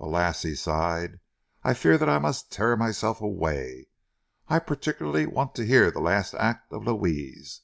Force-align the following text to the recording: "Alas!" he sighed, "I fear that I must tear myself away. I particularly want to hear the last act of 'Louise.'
"Alas!" 0.00 0.42
he 0.42 0.56
sighed, 0.56 1.20
"I 1.62 1.74
fear 1.74 1.96
that 1.96 2.08
I 2.08 2.18
must 2.18 2.50
tear 2.50 2.76
myself 2.76 3.20
away. 3.20 3.86
I 4.48 4.58
particularly 4.58 5.26
want 5.26 5.54
to 5.54 5.64
hear 5.64 5.92
the 5.92 6.00
last 6.00 6.34
act 6.34 6.72
of 6.72 6.82
'Louise.' 6.82 7.60